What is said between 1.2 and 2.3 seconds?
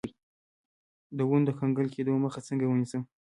ونو د کنګل کیدو